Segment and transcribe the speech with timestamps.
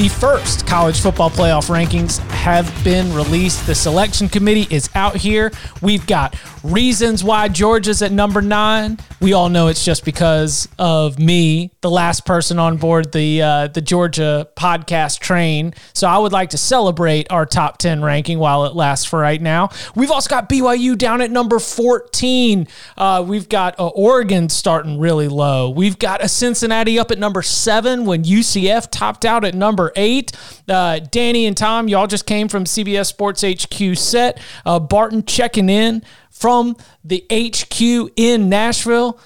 [0.00, 3.66] the first college football playoff rankings have been released.
[3.66, 5.52] The selection committee is out here.
[5.82, 6.34] We've got
[6.64, 8.98] reasons why Georgia's at number nine.
[9.20, 13.66] We all know it's just because of me, the last person on board the uh,
[13.68, 15.74] the Georgia podcast train.
[15.92, 19.40] So I would like to celebrate our top ten ranking while it lasts for right
[19.40, 19.68] now.
[19.94, 22.68] We've also got BYU down at number fourteen.
[22.96, 25.68] Uh, we've got uh, Oregon starting really low.
[25.68, 30.32] We've got a Cincinnati up at number seven when UCF topped out at number eight.
[30.68, 34.40] Uh, Danny and Tom, y'all just came from CBS Sports HQ set.
[34.64, 39.18] Uh, Barton checking in from the HQ in Nashville.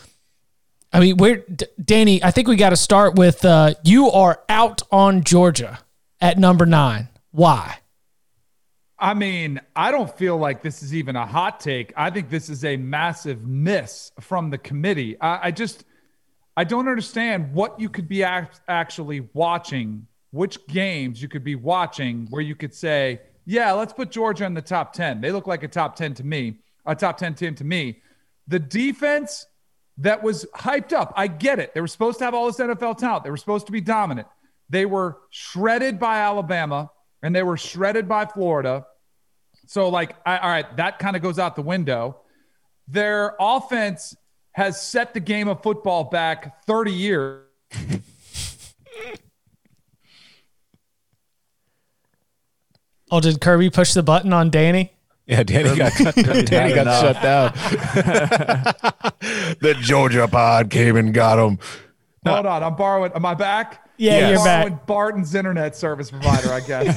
[0.93, 2.23] I mean, we're D- Danny.
[2.23, 5.81] I think we got to start with uh, you are out on Georgia
[6.21, 7.09] at number nine.
[7.33, 7.79] Why?
[8.99, 11.93] I mean, I don't feel like this is even a hot take.
[11.97, 15.21] I think this is a massive miss from the committee.
[15.21, 15.85] I, I just,
[16.57, 21.55] I don't understand what you could be act- actually watching, which games you could be
[21.55, 25.21] watching where you could say, yeah, let's put Georgia in the top 10.
[25.21, 28.03] They look like a top 10 to me, a top 10 team to me.
[28.49, 29.47] The defense
[29.99, 31.73] that was hyped up, I get it.
[31.73, 34.27] They were supposed to have all this NFL talent, they were supposed to be dominant.
[34.71, 36.91] They were shredded by Alabama
[37.23, 38.87] and they were shredded by Florida.
[39.67, 42.23] So, like, I, all right, that kind of goes out the window.
[42.89, 44.17] Their offense
[44.53, 47.45] has set the game of football back 30 years.
[53.11, 54.93] Oh, did Kirby push the button on Danny?
[55.27, 55.93] Yeah, Danny got
[56.47, 57.53] Danny got shut down.
[59.61, 61.59] the Georgia pod came and got him.
[62.27, 63.13] Hold on, I'm borrowing.
[63.15, 63.81] Am I back?
[63.97, 64.87] Yeah, I'm you're borrowing back.
[64.87, 66.95] Barton's internet service provider, I guess.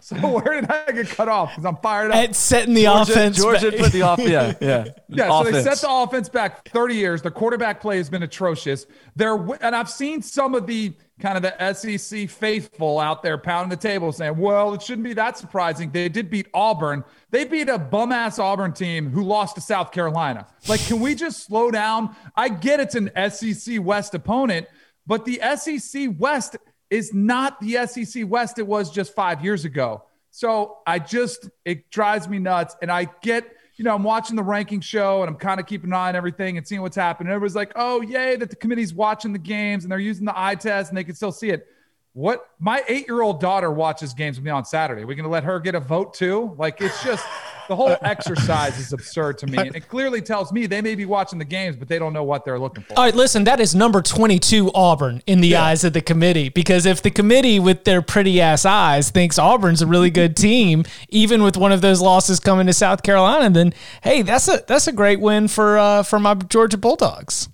[0.00, 1.50] so where did I get cut off?
[1.50, 2.16] Because I'm fired up.
[2.16, 3.36] At setting the Georgia, offense.
[3.38, 4.18] Georgia back- put the off.
[4.18, 4.84] Yeah, yeah.
[5.08, 7.22] Yeah, so they set the offense back 30 years.
[7.22, 8.86] The quarterback play has been atrocious.
[9.16, 13.70] They're and I've seen some of the kind of the SEC faithful out there pounding
[13.70, 17.04] the table saying, "Well, it shouldn't be that surprising." They did beat Auburn.
[17.30, 20.46] They beat a bum ass Auburn team who lost to South Carolina.
[20.68, 22.14] Like, can we just slow down?
[22.36, 24.66] I get it's an SEC West opponent,
[25.06, 26.56] but the SEC West
[26.90, 30.04] is not the SEC West it was just five years ago.
[30.32, 32.74] So I just, it drives me nuts.
[32.82, 35.90] And I get, you know, I'm watching the ranking show and I'm kind of keeping
[35.90, 37.32] an eye on everything and seeing what's happening.
[37.32, 40.54] Everybody's like, oh, yay, that the committee's watching the games and they're using the eye
[40.54, 41.66] test and they can still see it.
[42.12, 45.04] What my eight year old daughter watches games with me on Saturday.
[45.04, 46.54] We're going to let her get a vote too.
[46.56, 47.26] Like, it's just
[47.68, 49.58] the whole exercise is absurd to me.
[49.58, 52.24] And it clearly tells me they may be watching the games, but they don't know
[52.24, 52.94] what they're looking for.
[52.98, 56.48] All right, listen, that is number 22 Auburn in the eyes of the committee.
[56.48, 60.84] Because if the committee, with their pretty ass eyes, thinks Auburn's a really good team,
[61.08, 64.86] even with one of those losses coming to South Carolina, then hey, that's a that's
[64.86, 67.48] a great win for uh, for my Georgia Bulldogs.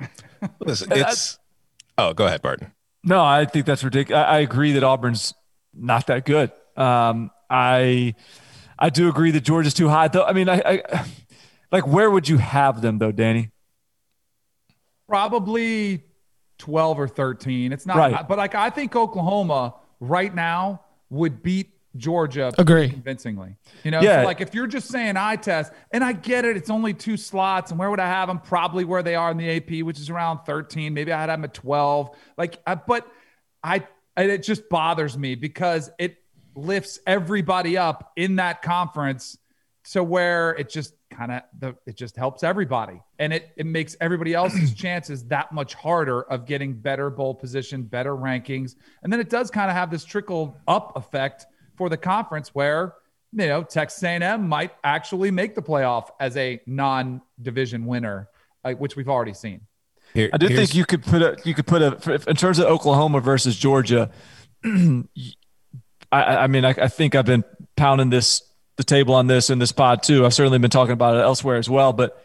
[0.60, 1.38] Listen, it's.
[1.98, 2.72] Oh, go ahead, Barton.
[3.04, 4.24] No, I think that's ridiculous.
[4.26, 5.34] I, I agree that Auburn's
[5.74, 6.52] not that good.
[6.76, 8.14] Um, I
[8.80, 10.08] I do agree that Georgia's too high.
[10.08, 11.04] Though I mean, I, I
[11.70, 13.50] like where would you have them though, Danny?
[15.08, 16.04] Probably
[16.58, 17.72] 12 or 13.
[17.72, 18.28] It's not, Right.
[18.28, 22.88] but like I think Oklahoma right now would beat Georgia Agree.
[22.88, 23.56] convincingly.
[23.82, 24.20] You know, Yeah.
[24.20, 27.16] so like if you're just saying eye test, and I get it, it's only two
[27.16, 28.38] slots, and where would I have them?
[28.38, 30.94] Probably where they are in the AP, which is around 13.
[30.94, 32.10] Maybe I'd have them at 12.
[32.38, 33.06] Like, uh, but
[33.64, 33.84] I,
[34.16, 36.18] and it just bothers me because it
[36.54, 39.38] lifts everybody up in that conference
[39.92, 43.96] to where it just kind of the it just helps everybody and it it makes
[44.00, 49.18] everybody else's chances that much harder of getting better bowl position better rankings and then
[49.20, 52.94] it does kind of have this trickle up effect for the conference where
[53.32, 58.28] you know Texas A&M might actually make the playoff as a non-division winner
[58.64, 59.60] uh, which we've already seen
[60.14, 62.66] Here- I do think you could put a you could put a in terms of
[62.66, 64.10] Oklahoma versus Georgia.
[66.12, 67.44] I, I mean, I, I think I've been
[67.76, 68.42] pounding this
[68.76, 70.24] the table on this in this pod too.
[70.24, 71.92] I've certainly been talking about it elsewhere as well.
[71.92, 72.24] But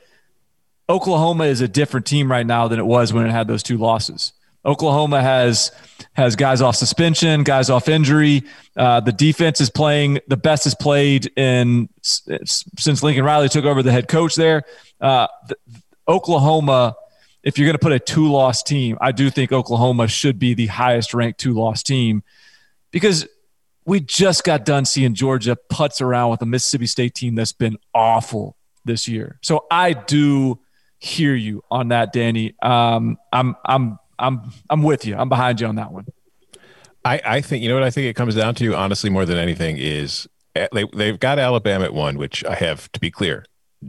[0.87, 3.77] Oklahoma is a different team right now than it was when it had those two
[3.77, 4.31] losses.
[4.65, 5.71] Oklahoma has
[6.13, 8.43] has guys off suspension, guys off injury.
[8.75, 13.83] Uh, the defense is playing the best it's played in since Lincoln Riley took over
[13.83, 14.63] the head coach there.
[14.99, 15.57] Uh, the,
[16.07, 16.95] Oklahoma,
[17.43, 20.53] if you're going to put a two loss team, I do think Oklahoma should be
[20.53, 22.23] the highest ranked two loss team
[22.91, 23.27] because
[23.85, 27.77] we just got done seeing Georgia putz around with a Mississippi State team that's been
[27.93, 29.39] awful this year.
[29.41, 30.59] So I do
[30.99, 32.55] hear you on that, Danny.
[32.61, 35.15] Um, I'm I'm I'm I'm with you.
[35.15, 36.05] I'm behind you on that one.
[37.03, 39.37] I, I think you know what I think it comes down to honestly more than
[39.37, 43.45] anything is eh, they they've got Alabama at one, which I have to be clear,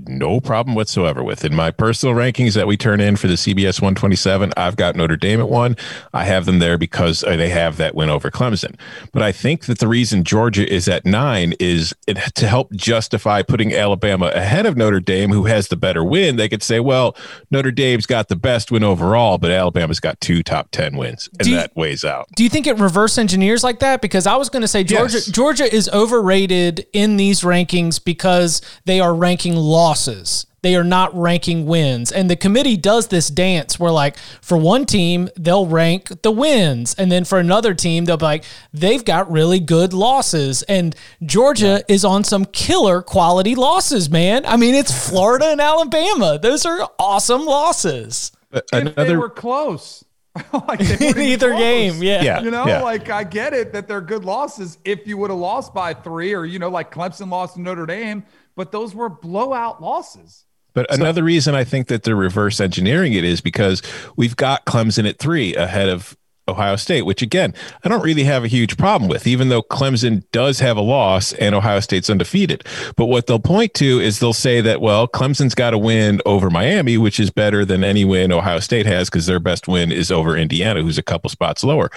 [0.07, 1.45] no problem whatsoever with.
[1.45, 5.17] In my personal rankings that we turn in for the CBS 127, I've got Notre
[5.17, 5.77] Dame at one.
[6.13, 8.77] I have them there because uh, they have that win over Clemson.
[9.13, 13.43] But I think that the reason Georgia is at nine is it, to help justify
[13.43, 16.37] putting Alabama ahead of Notre Dame, who has the better win.
[16.37, 17.17] They could say, well,
[17.51, 21.49] Notre Dame's got the best win overall, but Alabama's got two top 10 wins, and
[21.49, 22.27] you- that weighs out.
[22.37, 24.01] Do you think it reverse engineers like that?
[24.03, 25.27] Because I was going to say Georgia Yes.
[25.27, 29.55] Georgia is overrated in these rankings because they are ranking
[29.87, 30.47] losses.
[30.63, 32.11] They are not ranking wins.
[32.11, 36.95] And the committee does this dance where like for one team, they'll rank the wins.
[36.95, 40.65] And then for another team, they'll be like, they've got really good losses.
[40.65, 44.45] And Georgia is on some killer quality losses, man.
[44.45, 46.39] I mean, it's Florida and Alabama.
[46.41, 48.33] Those are awesome losses.
[48.51, 50.05] But if they another were close
[50.69, 51.61] like In either close.
[51.61, 52.23] game, yeah.
[52.23, 52.41] Yeah.
[52.41, 52.83] You know, yeah.
[52.83, 56.35] like I get it that they're good losses if you would have lost by three,
[56.35, 58.25] or you know, like Clemson lost to Notre Dame,
[58.57, 60.45] but those were blowout losses.
[60.75, 63.81] But another reason I think that they're reverse engineering it is because
[64.17, 66.17] we've got Clemson at three ahead of
[66.49, 70.23] Ohio State, which again, I don't really have a huge problem with, even though Clemson
[70.33, 72.65] does have a loss and Ohio State's undefeated.
[72.97, 76.51] But what they'll point to is they'll say that, well, Clemson's got a win over
[76.51, 80.13] Miami, which is better than any win Ohio State has because their best win is
[80.13, 81.91] over Indiana, who's a couple spots lower.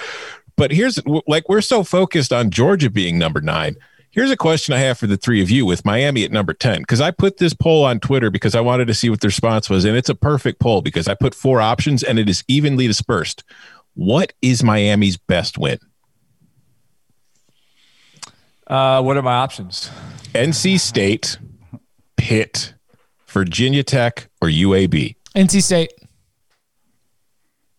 [0.56, 3.76] But here's like, we're so focused on Georgia being number nine.
[4.12, 6.82] Here's a question I have for the three of you with Miami at number 10.
[6.82, 9.70] Because I put this poll on Twitter because I wanted to see what the response
[9.70, 9.86] was.
[9.86, 13.44] And it's a perfect poll because I put four options and it is evenly dispersed.
[13.94, 15.78] What is Miami's best win?
[18.66, 19.92] Uh, what are my options?
[20.34, 21.38] NC State,
[22.18, 22.74] Pitt,
[23.28, 25.16] Virginia Tech, or UAB?
[25.36, 25.92] NC State.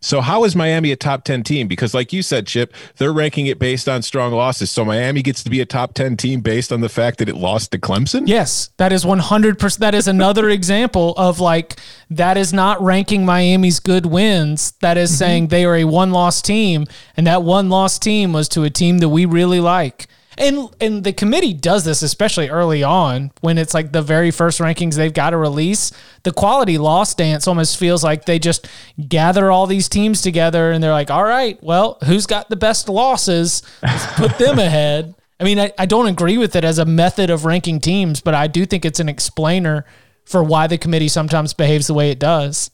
[0.02, 1.69] So how is Miami a top 10 team?
[1.69, 4.70] Because like you said, Chip, they're ranking it based on strong losses.
[4.70, 7.37] So Miami gets to be a top 10 team based on the fact that it
[7.37, 8.26] lost to Clemson?
[8.26, 9.79] Yes, that is 100%.
[9.79, 14.72] That is another example of like, that is not ranking Miami's good wins.
[14.81, 15.19] That is mm-hmm.
[15.19, 16.86] saying they are a one loss team,
[17.17, 20.08] and that one loss team was to a team that we really like.
[20.41, 24.59] And, and the committee does this especially early on when it's like the very first
[24.59, 25.93] rankings they've got to release.
[26.23, 28.67] The quality loss dance almost feels like they just
[29.06, 32.89] gather all these teams together and they're like, all right, well, who's got the best
[32.89, 33.63] losses?
[33.82, 35.15] Let's put them ahead.
[35.39, 38.35] I mean, I, I don't agree with it as a method of ranking teams, but
[38.35, 39.85] I do think it's an explainer
[40.25, 42.70] for why the committee sometimes behaves the way it does.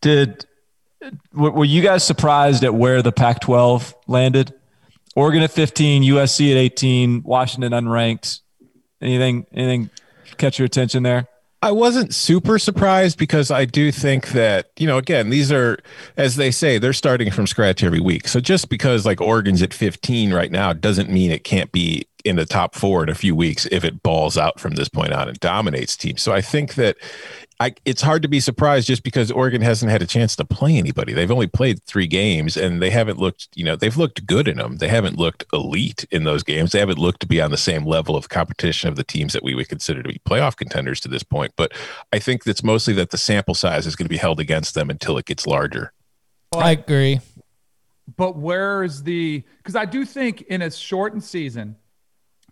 [0.00, 0.46] Did
[1.32, 4.52] were were you guys surprised at where the Pac-12 landed?
[5.14, 8.40] Oregon at 15, USC at 18, Washington unranked.
[9.00, 9.90] Anything anything
[10.38, 11.26] catch your attention there?
[11.64, 15.78] I wasn't super surprised because I do think that, you know, again, these are,
[16.16, 18.26] as they say, they're starting from scratch every week.
[18.26, 22.34] So just because like Oregon's at 15 right now doesn't mean it can't be in
[22.34, 25.28] the top four in a few weeks if it balls out from this point on
[25.28, 26.20] and dominates teams.
[26.20, 26.96] So I think that
[27.60, 30.76] I, it's hard to be surprised just because Oregon hasn't had a chance to play
[30.76, 31.12] anybody.
[31.12, 34.56] They've only played three games and they haven't looked, you know, they've looked good in
[34.56, 34.78] them.
[34.78, 36.72] They haven't looked elite in those games.
[36.72, 39.44] They haven't looked to be on the same level of competition of the teams that
[39.44, 41.52] we would consider to be playoff contenders to this point.
[41.56, 41.72] But
[42.12, 44.90] I think that's mostly that the sample size is going to be held against them
[44.90, 45.92] until it gets larger.
[46.54, 47.20] I agree.
[48.16, 49.44] but where's the?
[49.58, 51.76] Because I do think in a shortened season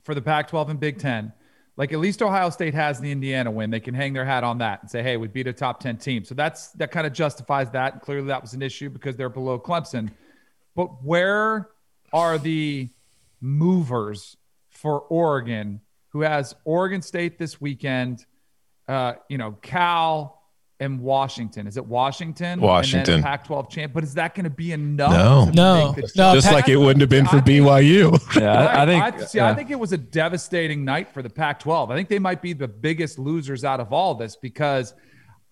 [0.04, 1.32] for the Pac-12 and Big Ten,
[1.80, 3.70] like at least Ohio State has the Indiana win.
[3.70, 5.96] They can hang their hat on that and say, "Hey, we beat a top ten
[5.96, 7.94] team." So that's that kind of justifies that.
[7.94, 10.10] And clearly, that was an issue because they're below Clemson.
[10.76, 11.70] But where
[12.12, 12.90] are the
[13.40, 14.36] movers
[14.68, 18.26] for Oregon, who has Oregon State this weekend?
[18.86, 20.39] Uh, you know, Cal
[20.80, 21.66] and Washington.
[21.66, 22.60] Is it Washington?
[22.60, 23.22] Washington.
[23.22, 23.92] Pac-12 champ.
[23.92, 25.12] But is that going to be enough?
[25.12, 25.44] No.
[25.50, 25.94] No.
[26.16, 28.40] No, Just Pac- like it wouldn't have been for I think- BYU.
[28.40, 29.04] Yeah, I, I think.
[29.04, 29.48] I, see, yeah.
[29.50, 31.90] I think it was a devastating night for the Pac-12.
[31.92, 34.94] I think they might be the biggest losers out of all this because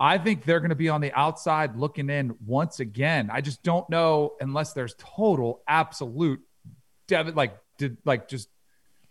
[0.00, 3.28] I think they're going to be on the outside looking in once again.
[3.30, 6.40] I just don't know unless there's total, absolute,
[7.06, 8.48] dev- like, did like just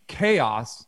[0.08, 0.87] chaos.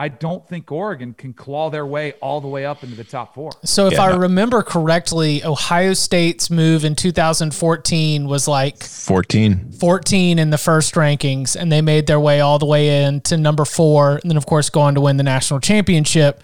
[0.00, 3.34] I don't think Oregon can claw their way all the way up into the top
[3.34, 3.50] four.
[3.64, 4.04] So if Yeah.
[4.04, 9.72] I remember correctly, Ohio State's move in 2014 was like 14.
[9.78, 13.36] 14 in the first rankings, and they made their way all the way in to
[13.36, 16.42] number four, and then of course go on to win the national championship.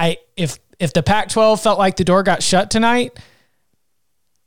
[0.00, 3.16] I if if the Pac-12 felt like the door got shut tonight,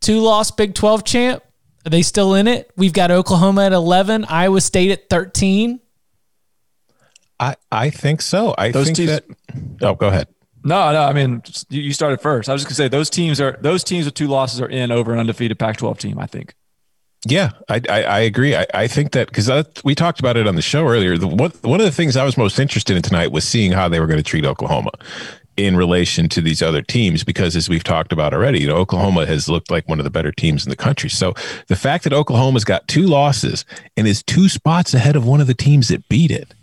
[0.02, 1.44] two lost Big 12 champ,
[1.86, 2.70] are they still in it?
[2.76, 5.80] We've got Oklahoma at 11, Iowa State at 13.
[7.40, 8.54] I, I think so.
[8.58, 9.24] I Those think teams- that.
[9.82, 10.28] Oh, go ahead.
[10.64, 11.04] No, no.
[11.04, 12.50] I mean, you you started first.
[12.50, 14.92] I was just gonna say those teams are those teams with two losses are in
[14.92, 16.20] over an undefeated Pac-12 team.
[16.20, 16.54] I think.
[17.26, 18.56] Yeah, I I, I agree.
[18.58, 19.50] I, I think that because
[19.86, 21.18] we talked about it on the show earlier.
[21.18, 23.88] The, one one of the things I was most interested in tonight was seeing how
[23.88, 24.92] they were going to treat Oklahoma
[25.56, 27.24] in relation to these other teams.
[27.24, 30.10] Because as we've talked about already, you know, Oklahoma has looked like one of the
[30.10, 31.10] better teams in the country.
[31.10, 31.34] So
[31.68, 33.64] the fact that Oklahoma's got two losses
[33.96, 36.54] and is two spots ahead of one of the teams that beat it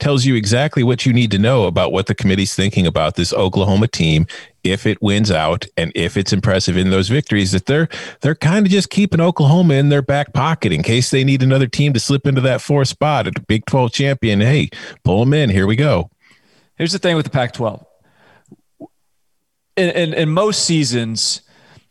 [0.00, 3.32] tells you exactly what you need to know about what the committee's thinking about this
[3.32, 4.26] Oklahoma team
[4.64, 7.88] if it wins out and if it's impressive in those victories that they're
[8.20, 11.66] they're kind of just keeping Oklahoma in their back pocket in case they need another
[11.66, 14.68] team to slip into that fourth spot at the Big 12 champion hey
[15.04, 16.10] pull them in here we go
[16.80, 17.84] Here's the thing with the Pac-12.
[19.76, 21.42] In, in, in most seasons,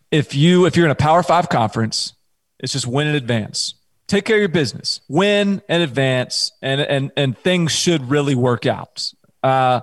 [0.10, 2.13] if you if you're in a Power Five conference,
[2.60, 3.75] it's just win in advance.
[4.10, 8.66] Take care of your business, win and advance, and and and things should really work
[8.66, 9.13] out.
[9.42, 9.80] Uh,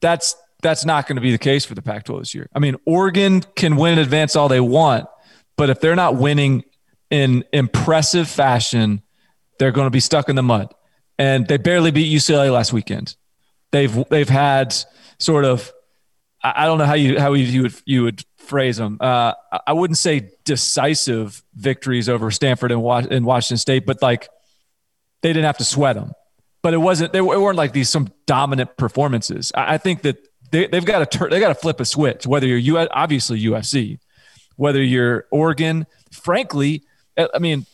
[0.00, 2.48] that's that's not going to be the case for the Pac-12 this year.
[2.54, 5.06] I mean, Oregon can win and advance all they want,
[5.56, 6.64] but if they're not winning
[7.10, 9.02] in impressive fashion,
[9.58, 10.72] they're going to be stuck in the mud.
[11.18, 13.14] And they barely beat UCLA last weekend
[13.72, 14.74] they've they've had
[15.18, 15.72] sort of
[16.42, 18.98] I don't know how you how you would you would phrase them.
[19.00, 19.32] Uh,
[19.66, 24.28] I- wouldn't say decisive victories over Stanford and, and Washington State, but like
[25.22, 26.12] they didn't have to sweat them.
[26.62, 29.52] But it wasn't they weren't like these some dominant performances.
[29.54, 30.18] I, I think that
[30.50, 32.26] they, they've got to turn they got to flip a switch.
[32.26, 33.98] Whether you're U obviously USC,
[34.56, 36.82] whether you're Oregon, frankly,
[37.16, 37.64] I I mean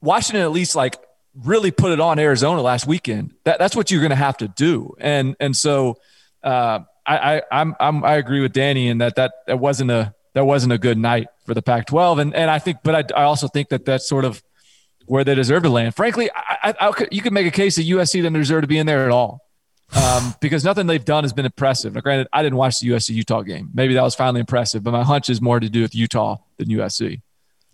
[0.00, 0.96] Washington at least like
[1.34, 3.34] really put it on Arizona last weekend.
[3.44, 4.94] That, that's what you're going to have to do.
[4.98, 5.98] And and so
[6.42, 10.14] uh, I, I I'm, I'm I agree with Danny in that that that wasn't a
[10.34, 12.20] that wasn't a good night for the Pac-12.
[12.20, 14.42] And and I think, but I, I also think that that's sort of
[15.06, 15.96] where they deserve to land.
[15.96, 18.78] Frankly, I, I, I you could make a case that USC didn't deserve to be
[18.78, 19.40] in there at all.
[19.96, 21.94] Um, because nothing they've done has been impressive.
[21.94, 23.70] Now, granted, I didn't watch the USC Utah game.
[23.72, 26.68] Maybe that was finally impressive, but my hunch is more to do with Utah than
[26.68, 27.22] USC.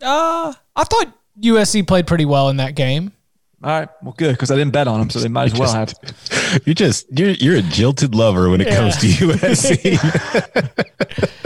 [0.00, 3.12] Uh, I thought USC played pretty well in that game.
[3.64, 5.72] All right, well, good because I didn't bet on them, so they might as well
[5.72, 5.94] have.
[6.66, 9.96] you're just you're you're a jilted lover when it comes to USC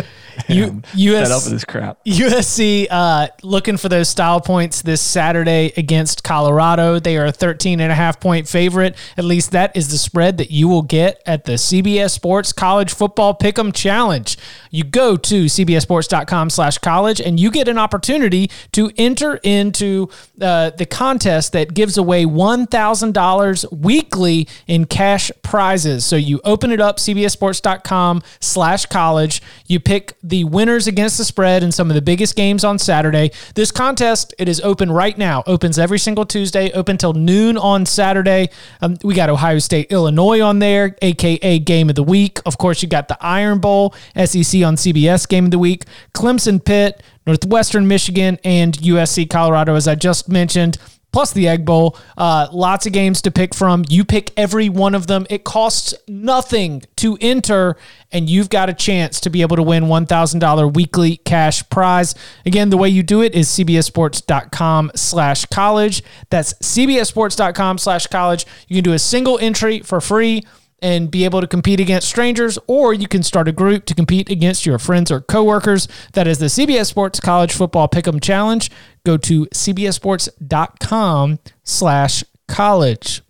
[0.48, 2.04] U- Fed up with this crap.
[2.04, 6.98] USC uh, looking for those style points this Saturday against Colorado.
[6.98, 8.96] They are a 13 and a half point favorite.
[9.16, 12.92] At least that is the spread that you will get at the CBS Sports College
[12.92, 14.36] Football Pick'em Challenge.
[14.70, 20.08] You go to cbssports.com slash college and you get an opportunity to enter into
[20.40, 26.04] uh, the contest that gives away $1,000 weekly in cash prizes.
[26.04, 29.42] So you open it up, cbssports.com slash college.
[29.66, 33.30] You pick the winners against the spread in some of the biggest games on Saturday.
[33.54, 35.42] This contest, it is open right now.
[35.46, 38.50] Opens every single Tuesday, open till noon on Saturday.
[38.80, 42.40] Um, we got Ohio State, Illinois on there, aka Game of the Week.
[42.46, 46.64] Of course, you got the Iron Bowl, SEC on CBS Game of the Week, Clemson
[46.64, 50.78] Pitt, Northwestern Michigan, and USC Colorado, as I just mentioned
[51.12, 51.96] plus the Egg Bowl.
[52.16, 53.84] Uh, lots of games to pick from.
[53.88, 55.26] You pick every one of them.
[55.30, 57.76] It costs nothing to enter,
[58.12, 62.14] and you've got a chance to be able to win $1,000 weekly cash prize.
[62.44, 66.02] Again, the way you do it is cbssports.com slash college.
[66.30, 68.46] That's cbssports.com slash college.
[68.68, 70.44] You can do a single entry for free.
[70.80, 74.30] And be able to compete against strangers, or you can start a group to compete
[74.30, 75.88] against your friends or coworkers.
[76.12, 78.70] That is the CBS Sports College Football Pick'em Challenge.
[79.04, 83.22] Go to cbssports.com slash college.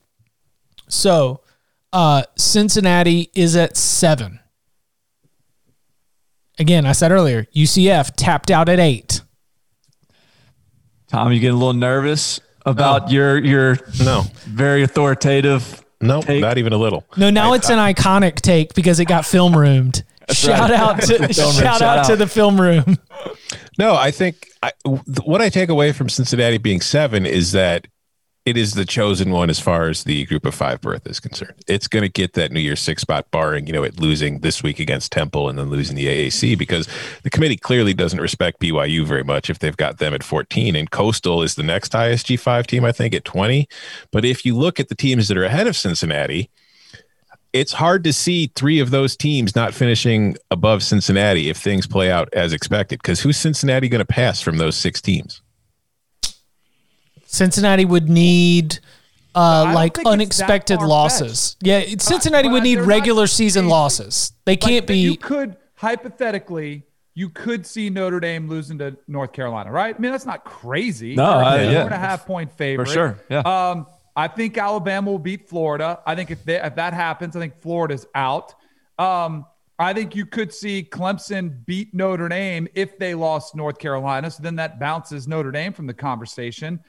[0.89, 1.41] So
[1.91, 4.41] uh, Cincinnati is at seven.
[6.59, 9.23] Again, I said earlier, UCF tapped out at eight.
[11.07, 13.13] Tom, you getting a little nervous about No.
[13.13, 16.41] your your No, very authoritative no, take?
[16.41, 17.05] not even a little.
[17.17, 20.05] No, now it's an iconic take because it got film roomed.
[20.31, 20.79] Shout right.
[20.79, 22.99] out to Film room, shout, shout out, to the film room.
[23.79, 24.73] No, I think I,
[25.25, 27.87] what I take away from Cincinnati being seven is that
[28.49, 31.53] it is the chosen one as far as the group of five berth is concerned.
[31.67, 34.63] It's going to get that New Year's six spot, barring you know it losing this
[34.63, 36.89] week against Temple and then losing the AAC because
[37.25, 40.91] the committee clearly doesn't respect BYU very much if they've got them at 14 and
[40.91, 43.69] Coastal is the next highest G5 team I think at 20.
[44.13, 46.49] But if you look at the teams that are ahead of Cincinnati,
[47.53, 52.11] it's hard to see three of those teams not finishing above Cincinnati if things play
[52.11, 53.01] out as expected.
[53.03, 55.43] Because who's Cincinnati going to pass from those six teams?
[57.31, 58.79] Cincinnati would need
[59.35, 61.57] uh, like think it's that unexpected losses.
[61.63, 63.71] Yeah, Cincinnati but would need they're not regular season crazy.
[63.71, 64.33] losses.
[64.47, 65.17] They can't You be.
[65.17, 69.95] could hypothetically, you could see Notre Dame losing to North Carolina, right?
[69.95, 71.15] I mean, that's not crazy.
[71.15, 71.85] No, They're a I- four yeah.
[71.85, 73.41] and a half point favorite for sure, yeah.
[73.41, 76.01] Um, I think Alabama will beat Florida.
[76.07, 78.55] I think if, they, if that happens, I think Florida's out.
[78.99, 79.45] Um,
[79.79, 84.29] I think you could see Clemson beat Notre Dame if they lost North Carolina.
[84.29, 86.81] So then that bounces Notre Dame from the conversation.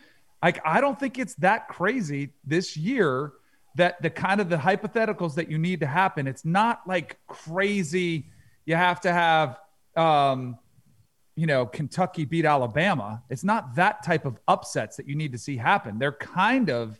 [0.41, 3.33] Like, I don't think it's that crazy this year
[3.75, 8.25] that the kind of the hypotheticals that you need to happen, it's not like crazy.
[8.65, 9.59] You have to have,
[9.95, 10.57] um,
[11.35, 13.23] you know, Kentucky beat Alabama.
[13.29, 15.99] It's not that type of upsets that you need to see happen.
[15.99, 16.99] They're kind of,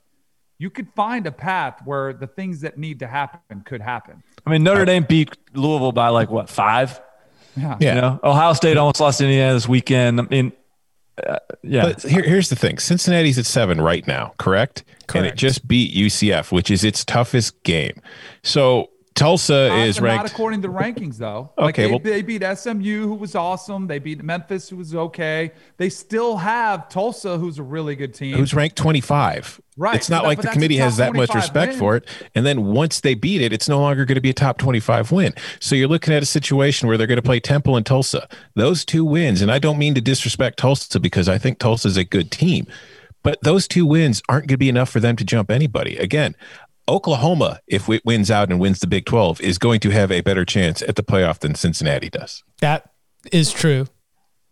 [0.58, 4.22] you could find a path where the things that need to happen could happen.
[4.46, 7.02] I mean, Notre Dame beat Louisville by like what five?
[7.58, 7.78] Yeah.
[7.80, 7.96] Yeah.
[7.96, 10.20] You know, Ohio State almost lost to Indiana this weekend.
[10.20, 10.52] I mean,
[11.28, 14.84] uh, yeah, But here, here's the thing Cincinnati's at seven right now, correct?
[15.16, 18.00] And it just beat UCF, which is its toughest game.
[18.44, 21.52] So Tulsa Not- is not according to rankings, though.
[21.58, 23.88] Like Okay, they, well- they beat SMU, who was awesome.
[23.88, 25.52] They beat Memphis, who was okay.
[25.78, 28.36] They still have Tulsa, who's a really good team.
[28.38, 29.62] Who's ranked 25?
[29.78, 31.80] Right, It's not but- like but the committee has that much respect win.
[31.80, 32.08] for it.
[32.36, 35.12] And then once they beat it, it's no longer going to be a top 25
[35.12, 35.34] win.
[35.60, 38.28] So you're looking at a situation where they're going to play Temple and Tulsa.
[38.56, 42.04] Those two wins, and I don't mean to disrespect Tulsa because I think Tulsa's a
[42.04, 42.68] good team,
[43.24, 45.98] but those two wins aren't going to be enough for them to jump anybody.
[45.98, 46.36] Again,
[46.90, 50.22] Oklahoma, if it wins out and wins the Big 12, is going to have a
[50.22, 52.44] better chance at the playoff than Cincinnati does.
[52.60, 52.92] That
[53.32, 53.86] is true.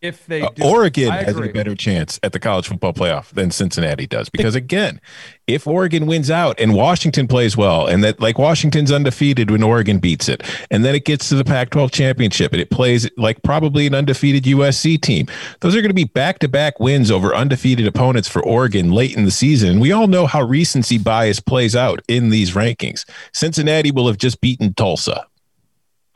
[0.02, 0.64] If they Uh, do.
[0.64, 5.02] Oregon has a better chance at the college football playoff than Cincinnati does because again,
[5.48, 10.00] if Oregon wins out and Washington plays well and that like Washington's undefeated when Oregon
[10.00, 13.88] beats it and then it gets to the Pac-12 championship and it plays like probably
[13.88, 15.26] an undefeated USC team.
[15.62, 19.32] Those are going to be back-to-back wins over undefeated opponents for Oregon late in the
[19.32, 19.70] season.
[19.70, 23.06] And we all know how recency bias plays out in these rankings.
[23.34, 25.26] Cincinnati will have just beaten Tulsa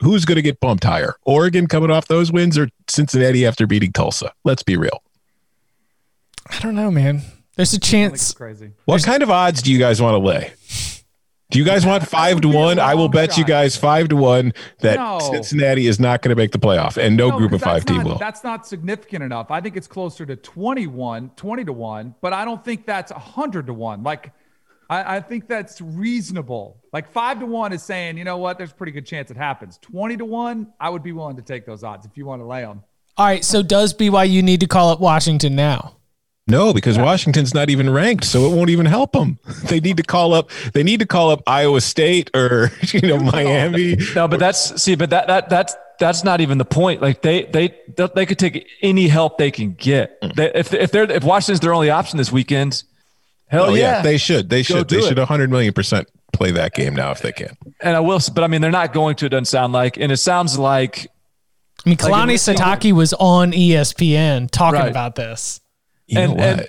[0.02, 1.16] who's going to get bumped higher?
[1.24, 4.32] Oregon coming off those wins or Cincinnati after beating Tulsa?
[4.44, 5.02] Let's be real.
[6.50, 7.22] I don't know, man.
[7.56, 8.32] There's a chance.
[8.32, 8.72] crazy.
[8.84, 10.52] What kind of odds do you guys want to lay?
[11.50, 12.78] Do you guys want five to would be a one?
[12.78, 15.18] I will long bet you guys five to one that No.
[15.20, 17.92] Cincinnati is not going to make the playoff and no, No, group of five that's
[17.98, 18.16] team will.
[18.16, 19.50] That's not significant enough.
[19.50, 23.66] I think it's closer to 21, 20 to 1, but I don't think that's 100
[23.66, 24.02] to 1.
[24.02, 24.32] Like,
[24.92, 26.82] I, I think that's reasonable.
[26.92, 29.38] Like, 5 to 1 is saying, you know what, there's a pretty good chance it
[29.38, 29.78] happens.
[29.78, 32.46] 20 to 1, I would be willing to take those odds if you want to
[32.46, 32.82] lay them.
[33.16, 33.42] All right.
[33.42, 35.96] So does BYU need to call up Washington now?
[36.46, 39.38] No, because Washington's not even ranked, so it won't even help them.
[39.64, 40.50] They need to call up.
[40.74, 43.96] They need to call up Iowa State or you know Miami.
[44.14, 47.00] no, but that's see, but that that that's that's not even the point.
[47.00, 50.20] Like they they they could take any help they can get.
[50.20, 50.34] Mm.
[50.34, 52.82] They, if if they're if Washington's their only option this weekend,
[53.52, 54.48] hell Oh yeah, yeah, they should.
[54.50, 54.88] They should.
[54.88, 55.04] They it.
[55.04, 57.56] should 100 million percent play that game now if they can.
[57.80, 58.18] and I will.
[58.34, 59.26] But I mean, they're not going to.
[59.26, 61.06] It doesn't sound like, and it sounds like
[61.86, 64.90] I mean, Like, Kalani if they- Sitake was on ESPN talking Right.
[64.90, 65.60] about this.
[66.06, 66.66] You And- know and-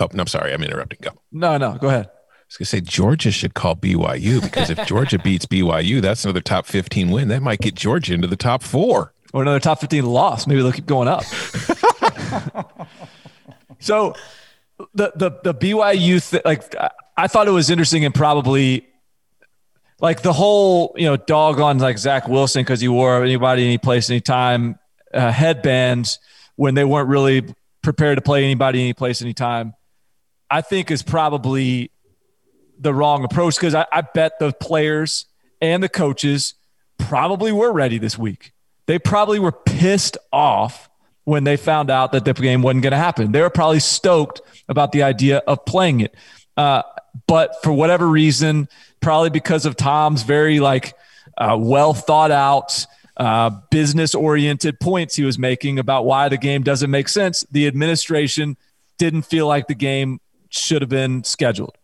[0.00, 0.52] oh, no, I'm sorry.
[0.52, 0.98] I'm interrupting.
[1.02, 1.10] Go.
[1.32, 1.74] no, no.
[1.80, 2.06] Go ahead.
[2.06, 6.24] I was going to say Georgia should call BYU because if Georgia beats BYU, that's
[6.24, 7.26] another top 15 win.
[7.28, 9.12] That might get Georgia into the top four.
[9.34, 10.46] or another top 15 loss.
[10.46, 11.24] Maybe they'll keep going up.
[13.80, 14.14] so
[14.94, 18.86] the the the BYU like I- I thought it was interesting and probably
[20.00, 23.78] like the whole you know dog on like Zach Wilson because he wore anybody any
[23.78, 24.78] place anytime
[25.14, 26.18] uh, headbands
[26.56, 29.74] when they weren't really prepared to play anybody any place anytime.
[30.50, 31.90] I think is probably
[32.78, 35.24] the wrong approach because I, I bet the players
[35.62, 36.54] and the coaches
[36.98, 38.52] probably were ready this week.
[38.86, 40.90] They probably were pissed off
[41.26, 43.32] when they found out that the game wasn't going to happen.
[43.32, 46.14] They were probably stoked about the idea of playing it.
[46.56, 46.82] Uh,
[47.26, 48.68] but for whatever reason,
[49.00, 50.94] probably because of Tom's very like
[51.36, 52.86] uh, well thought out,
[53.16, 57.66] uh, business oriented points he was making about why the game doesn't make sense, the
[57.66, 58.56] administration
[58.96, 61.76] didn't feel like the game should have been scheduled.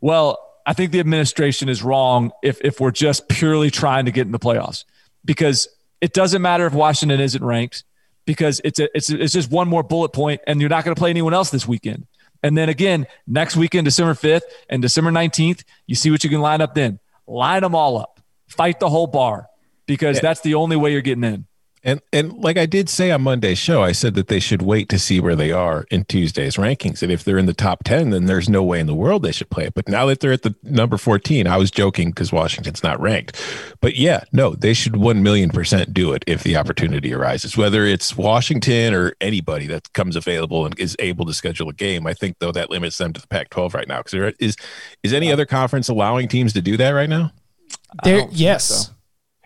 [0.00, 4.26] Well, I think the administration is wrong if, if we're just purely trying to get
[4.26, 4.84] in the playoffs
[5.24, 5.66] because
[6.00, 7.82] it doesn't matter if Washington isn't ranked
[8.26, 10.94] because it's a, it's a, it's just one more bullet point and you're not going
[10.94, 12.06] to play anyone else this weekend.
[12.42, 16.40] And then again, next weekend, December 5th and December 19th, you see what you can
[16.40, 16.98] line up then.
[17.26, 18.20] Line them all up.
[18.48, 19.48] Fight the whole bar
[19.86, 20.22] because yeah.
[20.22, 21.46] that's the only way you're getting in.
[21.86, 24.88] And and like I did say on Monday's show, I said that they should wait
[24.88, 27.00] to see where they are in Tuesday's rankings.
[27.00, 29.30] And if they're in the top 10, then there's no way in the world they
[29.30, 29.74] should play it.
[29.74, 33.40] But now that they're at the number 14, I was joking because Washington's not ranked.
[33.80, 37.84] But yeah, no, they should 1 million percent do it if the opportunity arises, whether
[37.84, 42.04] it's Washington or anybody that comes available and is able to schedule a game.
[42.04, 43.98] I think, though, that limits them to the Pac 12 right now.
[43.98, 44.56] Because there is,
[45.04, 47.30] is any other conference allowing teams to do that right now?
[48.02, 48.88] There, yes.
[48.88, 48.92] So.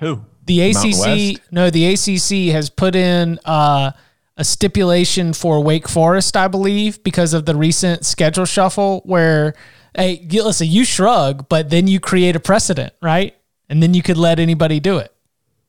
[0.00, 0.24] Who?
[0.50, 3.92] The ACC, no, the ACC has put in uh,
[4.36, 9.02] a stipulation for Wake Forest, I believe, because of the recent schedule shuffle.
[9.04, 9.54] Where,
[9.94, 13.36] hey, listen, you shrug, but then you create a precedent, right?
[13.68, 15.14] And then you could let anybody do it.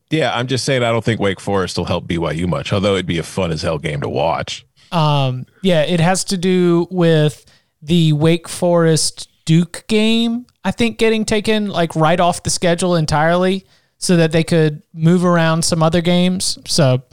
[0.09, 3.05] Yeah, I'm just saying I don't think Wake Forest will help BYU much, although it'd
[3.05, 4.65] be a fun as hell game to watch.
[4.91, 7.45] Um, yeah, it has to do with
[7.83, 13.65] the Wake Forest Duke game, I think getting taken like right off the schedule entirely
[14.01, 16.57] so that they could move around some other games.
[16.67, 17.03] So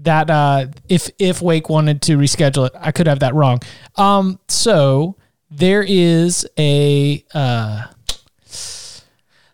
[0.00, 3.60] that uh, if if Wake wanted to reschedule it, I could have that wrong.
[3.96, 5.16] Um, so
[5.50, 7.86] there is a uh,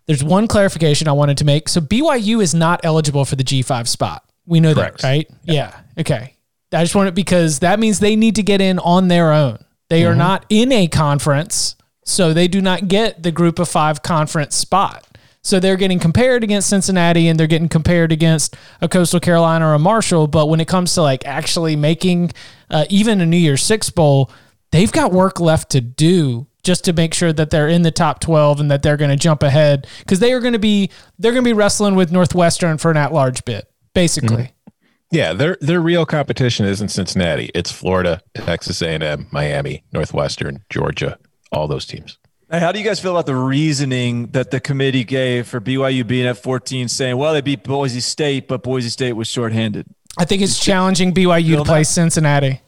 [0.06, 1.68] there's one clarification I wanted to make.
[1.68, 4.22] So BYU is not eligible for the G5 spot.
[4.46, 5.02] We know Correct.
[5.02, 5.30] that, right?
[5.42, 5.54] Yeah.
[5.54, 6.00] yeah.
[6.00, 6.36] Okay.
[6.72, 9.58] I just want it because that means they need to get in on their own.
[9.88, 10.12] They mm-hmm.
[10.12, 14.54] are not in a conference, so they do not get the group of five conference
[14.54, 15.06] spot.
[15.46, 19.74] So they're getting compared against Cincinnati and they're getting compared against a Coastal Carolina or
[19.74, 20.26] a Marshall.
[20.26, 22.32] But when it comes to like actually making
[22.68, 24.28] uh, even a New Year's Six Bowl,
[24.72, 28.18] they've got work left to do just to make sure that they're in the top
[28.18, 31.30] 12 and that they're going to jump ahead because they are going to be they're
[31.30, 34.36] going to be wrestling with Northwestern for an at-large bid basically.
[34.36, 34.70] Mm-hmm.
[35.12, 37.52] Yeah, their their real competition isn't Cincinnati.
[37.54, 41.20] It's Florida, Texas A&M, Miami, Northwestern, Georgia,
[41.52, 42.18] all those teams.
[42.48, 46.06] Hey, how do you guys feel about the reasoning that the committee gave for BYU
[46.06, 49.86] being at 14, saying, well, they beat Boise State, but Boise State was shorthanded?
[50.16, 51.86] I think it's challenging BYU to play that?
[51.86, 52.60] Cincinnati.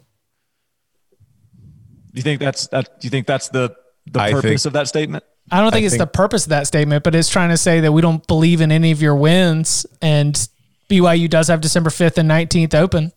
[1.12, 3.00] Do you think that's that?
[3.00, 3.74] Do you think that's the
[4.06, 5.22] the purpose think, of that statement?
[5.52, 7.56] I don't think I it's think, the purpose of that statement, but it's trying to
[7.56, 10.34] say that we don't believe in any of your wins, and
[10.90, 13.12] BYU does have December 5th and 19th open.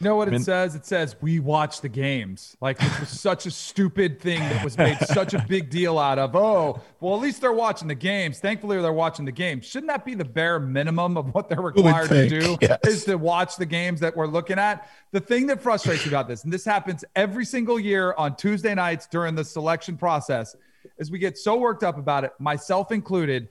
[0.00, 0.76] You know what it says?
[0.76, 2.56] It says we watch the games.
[2.60, 6.20] Like it was such a stupid thing that was made such a big deal out
[6.20, 6.36] of.
[6.36, 8.38] Oh, well, at least they're watching the games.
[8.38, 9.66] Thankfully, they're watching the games.
[9.66, 12.56] Shouldn't that be the bare minimum of what they're required to do?
[12.68, 12.78] Yes.
[12.84, 14.88] Is to watch the games that we're looking at.
[15.12, 18.74] The thing that frustrates me about this, and this happens every single year on Tuesday
[18.74, 20.56] nights during the selection process,
[20.98, 23.48] is we get so worked up about it, myself included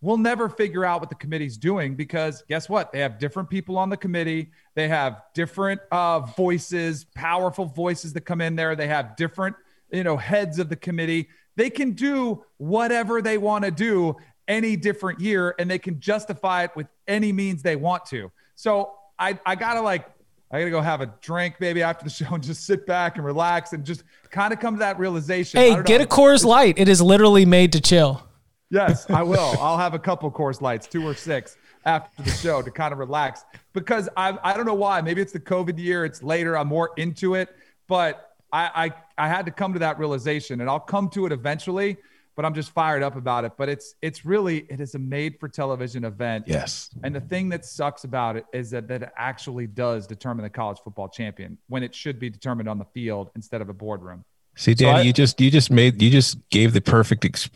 [0.00, 2.92] we'll never figure out what the committee's doing because guess what?
[2.92, 4.50] They have different people on the committee.
[4.74, 8.76] They have different uh, voices, powerful voices that come in there.
[8.76, 9.56] They have different,
[9.90, 11.28] you know, heads of the committee.
[11.56, 16.64] They can do whatever they want to do any different year, and they can justify
[16.64, 18.30] it with any means they want to.
[18.54, 20.08] So I, I gotta like,
[20.50, 23.24] I gotta go have a drink maybe after the show and just sit back and
[23.24, 25.60] relax and just kind of come to that realization.
[25.60, 26.04] Hey, get know.
[26.04, 26.78] a Coors Light.
[26.78, 28.27] It is literally made to chill.
[28.70, 29.54] Yes, I will.
[29.60, 32.98] I'll have a couple Coors Lights, two or six after the show to kind of
[32.98, 35.00] relax because I I don't know why.
[35.00, 36.04] Maybe it's the COVID year.
[36.04, 36.56] It's later.
[36.56, 37.48] I'm more into it,
[37.86, 41.32] but I I, I had to come to that realization, and I'll come to it
[41.32, 41.96] eventually.
[42.36, 43.52] But I'm just fired up about it.
[43.56, 46.44] But it's it's really it is a made for television event.
[46.46, 46.90] Yes.
[47.02, 50.50] And the thing that sucks about it is that that it actually does determine the
[50.50, 54.24] college football champion when it should be determined on the field instead of a boardroom.
[54.54, 57.50] See, Danny, so I, you just you just made you just gave the perfect ex-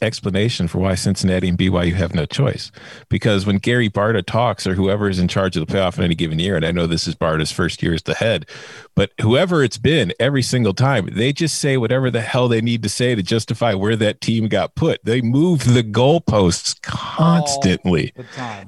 [0.00, 2.70] explanation for why Cincinnati and BYU have no choice.
[3.08, 6.14] Because when Gary Barta talks, or whoever is in charge of the playoff in any
[6.14, 8.46] given year, and I know this is Barta's first year as the head,
[8.94, 12.82] but whoever it's been, every single time, they just say whatever the hell they need
[12.82, 15.04] to say to justify where that team got put.
[15.04, 18.12] They move the goalposts constantly.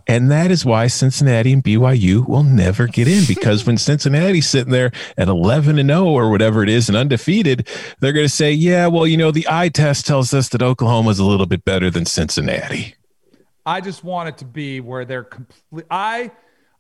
[0.07, 4.73] And that is why Cincinnati and BYU will never get in because when Cincinnati's sitting
[4.73, 7.67] there at 11 and 0 or whatever it is and undefeated,
[8.01, 10.90] they're going to say, yeah, well, you know, the eye test tells us that Oklahoma
[10.91, 12.97] Oklahoma's a little bit better than Cincinnati.
[13.65, 15.87] I just want it to be where they're complete.
[15.89, 16.33] I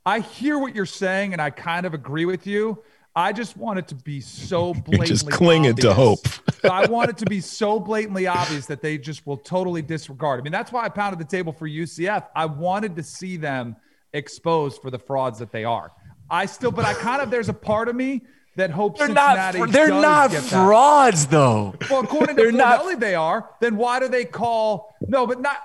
[0.04, 2.82] I hear what you're saying, and I kind of agree with you.
[3.14, 5.06] I just want it to be so blatantly.
[5.06, 6.26] Just clinging to hope.
[6.64, 10.40] I want it to be so blatantly obvious that they just will totally disregard.
[10.40, 12.26] I mean, that's why I pounded the table for UCF.
[12.34, 13.76] I wanted to see them
[14.12, 15.92] exposed for the frauds that they are.
[16.28, 18.22] I still, but I kind of there's a part of me
[18.56, 19.70] that hopes They're Cincinnati not.
[19.70, 20.66] They're does not get that.
[20.66, 21.74] frauds, though.
[21.90, 23.48] Well, according They're to not- Fornelli, they are.
[23.60, 24.94] Then why do they call?
[25.06, 25.56] No, but not.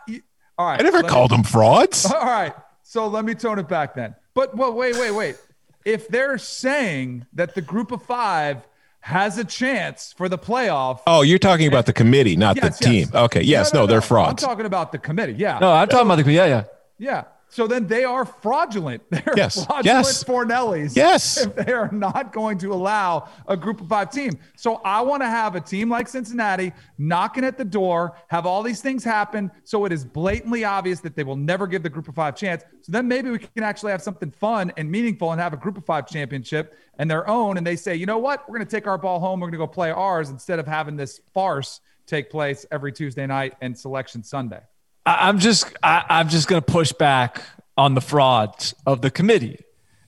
[0.57, 0.79] All right.
[0.79, 2.05] I never let me- called them frauds.
[2.11, 2.53] All right.
[2.83, 4.15] So let me tone it back then.
[4.33, 5.37] But well, wait, wait, wait.
[5.83, 8.65] If they're saying that the group of five
[9.01, 12.85] has a chance for the playoff, Oh, you're talking about the committee, not yes, the
[12.85, 13.07] team.
[13.11, 13.13] yes.
[13.13, 13.41] Okay.
[13.41, 13.73] Yes.
[13.73, 14.43] No, they're frauds.
[14.43, 15.33] I'm talking about the committee.
[15.37, 15.59] Yeah.
[15.59, 16.37] No, I'm talking about the committee.
[16.37, 16.63] yeah, yeah.
[16.97, 17.23] Yeah.
[17.49, 19.01] So then they are fraudulent.
[19.09, 19.65] They're Yes.
[19.65, 20.23] fraudulent Yes.
[20.23, 20.95] Fornellis.
[20.95, 21.37] Yes.
[21.45, 24.37] If they are not going to allow a group of five team.
[24.57, 28.61] So I want to have a team like Cincinnati knocking at the door, have all
[28.63, 29.51] these things happen.
[29.63, 32.63] So it is blatantly obvious that they will never give the group of five chance.
[32.81, 35.77] So then maybe we can actually have something fun and meaningful and have a group
[35.77, 37.57] of five championship and their own.
[37.57, 38.47] And they say, you know what?
[38.49, 39.39] We're going to take our ball home.
[39.39, 43.25] We're going to go play ours instead of having this farce take place every Tuesday
[43.25, 44.61] night and selection Sunday.
[45.05, 47.41] I, I'm just I, I'm just going to push back
[47.77, 49.59] on the frauds of the committee.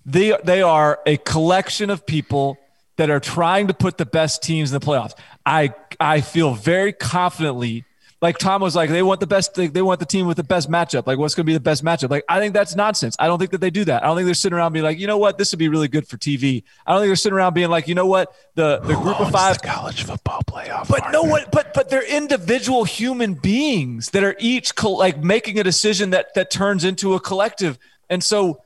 [0.06, 2.58] They they are a collection of people
[2.98, 5.14] that are trying to put the best teams in the playoffs.
[5.46, 7.86] I I feel very confidently.
[8.20, 9.54] Like Tom was like, they want the best.
[9.54, 11.06] They, they want the team with the best matchup.
[11.06, 12.10] Like, what's going to be the best matchup?
[12.10, 13.16] Like, I think that's nonsense.
[13.20, 14.04] I don't think that they do that.
[14.04, 15.88] I don't think they're sitting around being like, you know what, this would be really
[15.88, 16.64] good for TV.
[16.88, 19.30] I don't think they're sitting around being like, you know what, the the group of
[19.32, 20.88] five college football playoff.
[20.90, 25.64] but no one, but but they're individual human beings that are each like making a
[25.64, 27.78] decision that that turns into a collective,
[28.10, 28.64] and so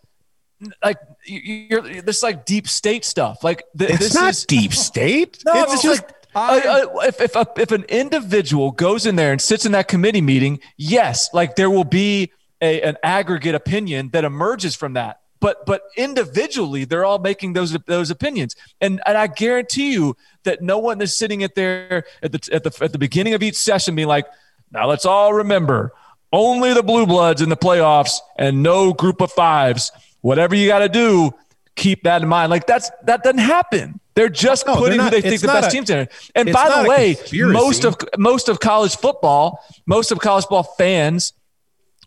[0.83, 3.43] like you- you're this like deep state stuff.
[3.43, 5.41] Like th- It's this not is, deep state.
[5.45, 6.61] No, it's it's just like uh,
[6.95, 10.21] uh, if if, a, if an individual goes in there and sits in that committee
[10.21, 15.19] meeting, yes, like there will be a, an aggregate opinion that emerges from that.
[15.39, 20.61] But but individually, they're all making those those opinions, and and I guarantee you that
[20.61, 23.55] no one is sitting at there at the at the at the beginning of each
[23.55, 24.27] session being like,
[24.71, 25.93] now let's all remember
[26.31, 29.91] only the blue bloods in the playoffs and no group of fives.
[30.21, 31.33] Whatever you got to do,
[31.75, 32.49] keep that in mind.
[32.49, 33.99] Like that's that doesn't happen.
[34.13, 36.07] They're just No, they're putting not- who they think the best a- teams in.
[36.35, 41.33] And by the way, most of most of college football, most of college football fans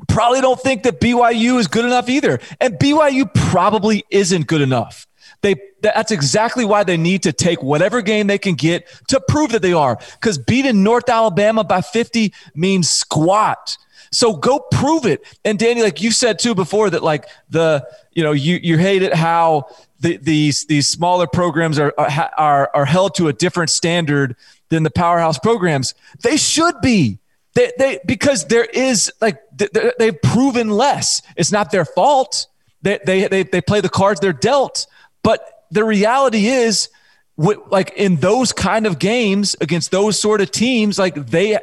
[0.08, 2.40] probably don't think that BYU is good enough either.
[2.60, 5.06] And BYU probably isn't good enough.
[5.42, 9.52] They that's exactly why they need to take whatever game they can get to prove
[9.52, 9.98] that they are.
[10.14, 13.76] Because beating North Alabama by 50 means squat.
[14.14, 15.24] So go prove it.
[15.44, 19.02] And Danny, like you said too before, that like the you know you you hate
[19.02, 19.66] it how
[20.00, 24.36] the, these these smaller programs are are are held to a different standard
[24.68, 25.94] than the powerhouse programs.
[26.22, 27.18] They should be.
[27.54, 31.22] They, they because there is like they- they've proven less.
[31.36, 32.46] It's not their fault.
[32.82, 34.86] They, they they they play the cards they're dealt.
[35.22, 36.88] But the reality is,
[37.36, 41.58] like in those kind of games against those sort of teams, like they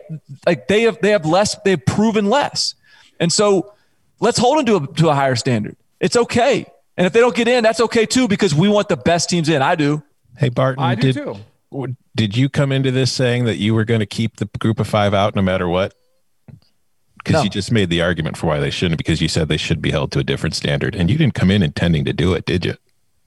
[0.46, 1.56] like they have they have less.
[1.64, 2.76] They've proven less,
[3.20, 3.74] and so
[4.20, 5.78] let's hold them to a, to a higher standard.
[6.00, 6.66] It's okay.
[6.98, 9.48] And if they don't get in, that's okay too because we want the best teams
[9.50, 9.62] in.
[9.62, 10.04] I do.
[10.38, 11.36] Hey Barton, I do did, too.
[12.16, 14.88] Did you come into this saying that you were going to keep the group of
[14.88, 15.94] five out no matter what?
[17.18, 17.44] Because No.
[17.44, 19.92] you just made the argument for why they shouldn't, because you said they should be
[19.92, 22.66] held to a different standard, and you didn't come in intending to do it, did
[22.66, 22.76] you?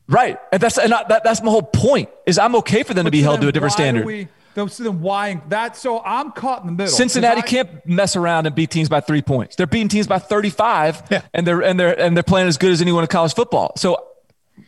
[0.07, 2.11] Right, and that's and I, that, that's my whole point.
[2.27, 4.05] Is I'm okay for them to be held to a different standard.
[4.05, 5.77] We, so then why that?
[5.77, 6.93] So I'm caught in the middle.
[6.93, 9.57] Cincinnati I- can't mess around and beat teams by three points.
[9.57, 11.23] They're beating teams by 35, Yeah.
[11.33, 13.73] and they're and they're and they're playing as good as anyone in college football.
[13.77, 13.97] So,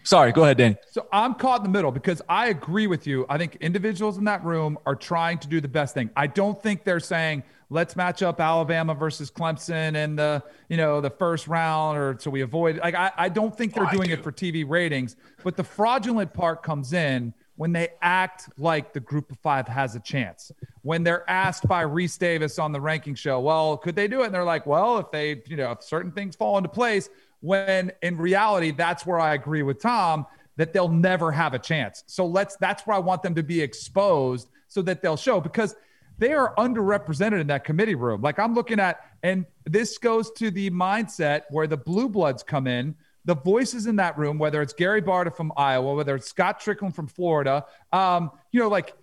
[0.04, 0.76] sorry, go ahead, Danny.
[0.90, 3.26] So I'm caught in the middle because I agree with you.
[3.28, 6.08] I think individuals in that room are trying to do the best thing.
[6.16, 11.00] I don't think they're saying let's match up Alabama versus Clemson in the you know
[11.00, 14.10] the first round or so we avoid like I, I don't think they're oh, doing
[14.10, 15.16] it for TV ratings.
[15.42, 19.94] But the fraudulent part comes in when they act like the group of five has
[19.94, 20.52] a chance.
[20.82, 24.26] When they're asked by Rece Davis on the ranking show, well, could they do it?
[24.26, 27.08] And they're like, well, if they, you know, if certain things fall into place,
[27.40, 30.26] when in reality, that's where I agree with Tom
[30.56, 32.04] that they'll never have a chance.
[32.06, 35.74] So let's that's where I want them to be exposed so that they'll show because
[36.18, 38.20] they are underrepresented in that committee room.
[38.22, 42.66] Like I'm looking at, and this goes to the mindset where the blue bloods come
[42.66, 42.94] in.
[43.24, 46.94] The voices in that room, whether it's Gary Barta from Iowa, whether it's Scott Stricklin
[46.94, 48.94] from Florida, um, you know, like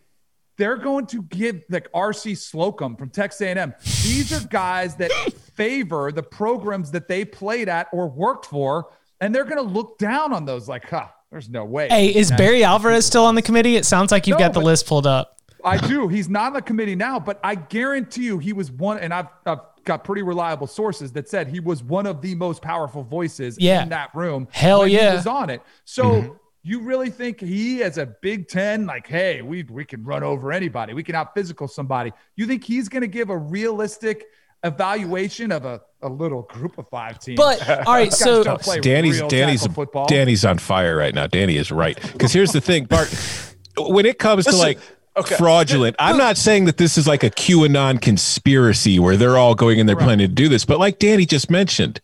[0.57, 3.73] they're going to give like RC Slocum from Texas A&M.
[3.83, 5.11] These are guys that
[5.55, 9.97] favor the programs that they played at or worked for, and they're going to look
[9.97, 11.89] down on those like, huh, there's no way.
[11.89, 13.75] Hey, is Barry Alvarez still on the committee?
[13.75, 15.32] It sounds like you've No, got the list pulled up.
[15.63, 16.07] I do.
[16.07, 18.99] He's not on the committee now, but I guarantee you he was one.
[18.99, 22.61] And I've, I've got pretty reliable sources that said he was one of the most
[22.61, 23.83] powerful voices Yeah.
[23.83, 24.47] in that room.
[24.51, 25.11] Hell when yeah.
[25.11, 25.61] he was on it.
[25.85, 26.33] So mm-hmm.
[26.63, 30.51] you really think he, as a Big Ten, like, hey, we we can run over
[30.51, 32.11] anybody, we can out physical somebody.
[32.35, 34.25] You think he's going to give a realistic
[34.63, 37.37] evaluation of a, a little group of five teams?
[37.37, 38.43] But all right, so
[38.81, 40.07] Danny's Danny's football.
[40.07, 41.27] Danny's on fire right now.
[41.27, 43.13] Danny is right because here's the thing, Bart.
[43.75, 44.79] When it comes to like
[45.15, 45.35] okay.
[45.35, 49.79] fraudulent, I'm not saying that this is like a QAnon conspiracy where they're all going
[49.79, 52.01] in there planning to do this, but like Danny just mentioned.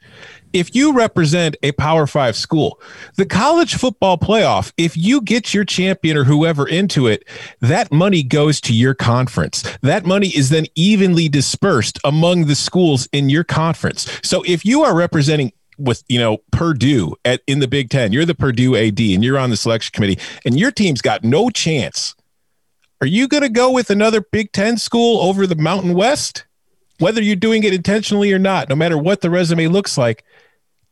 [0.51, 2.81] If you represent a Power Five school,
[3.17, 7.23] the college football playoff, if you get your champion or whoever into it,
[7.59, 9.63] that money goes to your conference.
[9.83, 14.09] That money is then evenly dispersed among the schools in your conference.
[14.23, 18.11] So if you are representing with you know Purdue at in the Big Ten.
[18.11, 21.49] You're the Purdue AD, and you're on the selection committee, and your team's got no
[21.49, 22.15] chance.
[23.01, 26.43] Are you going to go with another Big Ten school over the Mountain West?
[26.97, 30.25] Whether you're doing it intentionally or not, no matter what the resume looks like,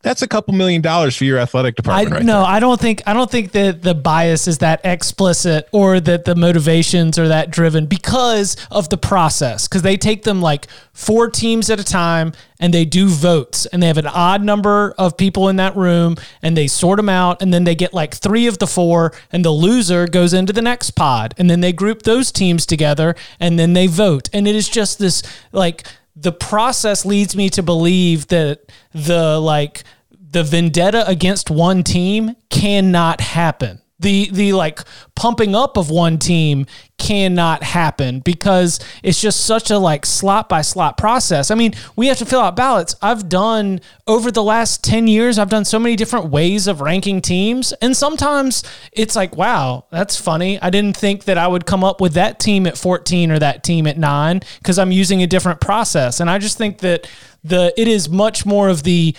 [0.08, 2.12] that's a couple million dollars for your athletic I department.
[2.12, 2.50] right no, there.
[2.50, 6.34] I don't think I don't think that the bias is that explicit or that the
[6.34, 9.68] motivations are that driven because of the process.
[9.68, 13.82] Because they take them like four teams at a time and they do votes and
[13.82, 17.42] they have an odd number of people in that room and they sort them out
[17.42, 20.62] and then they get like three of the four and the loser goes into the
[20.62, 24.56] next pod and then they group those teams together and then they vote and it
[24.56, 29.84] is just this like the process leads me to believe that the like
[30.30, 33.80] the vendetta against one team cannot happen.
[34.00, 34.80] The the like
[35.16, 36.66] pumping up of one team
[36.98, 41.50] cannot happen because it's just such a like slot by slot process.
[41.50, 42.94] I mean, we have to fill out ballots.
[43.02, 47.20] I've done over the last 10 years, I've done so many different ways of ranking
[47.20, 47.72] teams.
[47.82, 48.62] And sometimes
[48.92, 50.62] it's like, wow, that's funny.
[50.62, 53.64] I didn't think that I would come up with that team at 14 or that
[53.64, 56.20] team at 9 because I'm using a different process.
[56.20, 57.10] And I just think that
[57.42, 59.16] the it is much more of the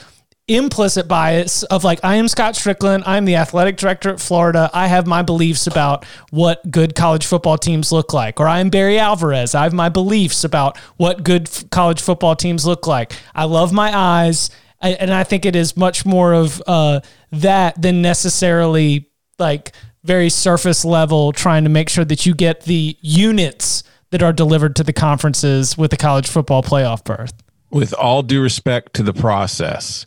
[0.49, 4.69] implicit bias of like I am Scott Stricklin, I'm the athletic director at Florida.
[4.73, 8.39] I have my beliefs about what good college football teams look like.
[8.39, 9.55] Or I am Barry Alvarez.
[9.55, 13.13] I have my beliefs about what good f- college football teams look like.
[13.35, 14.49] I love my eyes,
[14.81, 20.29] I, and I think it is much more of uh, that than necessarily like very
[20.29, 24.83] surface level trying to make sure that you get the units that are delivered to
[24.83, 27.33] the conferences with the college football playoff berth.
[27.69, 30.05] with all due respect to the process,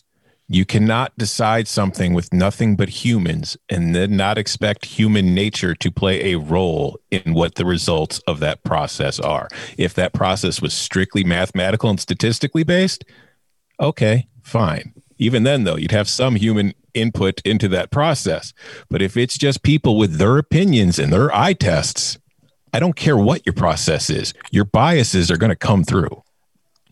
[0.48, 5.90] you cannot decide something with nothing but humans and then not expect human nature to
[5.90, 9.48] play a role in what the results of that process are.
[9.78, 13.04] If that process was strictly mathematical and statistically based,
[13.80, 14.92] okay, fine.
[15.18, 18.52] Even then, though, you'd have some human input into that process.
[18.90, 22.18] But if it's just people with their opinions and their eye tests,
[22.72, 26.22] I don't care what your process is, your biases are going to come through.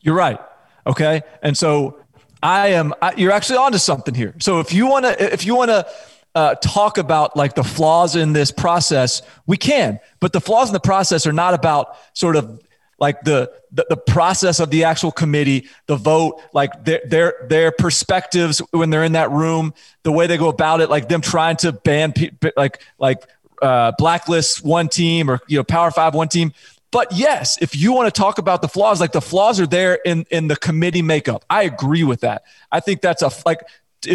[0.01, 0.39] You're right.
[0.87, 1.23] Okay.
[1.43, 1.99] And so
[2.43, 4.35] I am, I, you're actually onto something here.
[4.39, 5.87] So if you want to, if you want to,
[6.35, 10.73] uh, talk about like the flaws in this process, we can, but the flaws in
[10.73, 12.61] the process are not about sort of
[13.01, 17.73] like the, the, the process of the actual committee, the vote, like their, their, their
[17.73, 21.57] perspectives when they're in that room, the way they go about it, like them trying
[21.57, 23.27] to ban, pe- like, like,
[23.63, 26.53] uh, blacklist one team or, you know, power five, one team.
[26.93, 29.95] But yes, if you want to talk about the flaws, like the flaws are there
[30.05, 31.45] in in the committee makeup.
[31.49, 32.43] I agree with that.
[32.73, 33.61] I think that's a like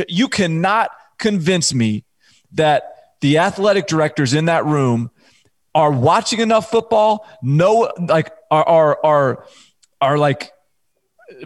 [0.10, 2.04] you cannot convince me
[2.54, 5.10] that the athletic directors in that room
[5.74, 9.46] are watching enough football, know like are are are
[10.02, 10.52] are like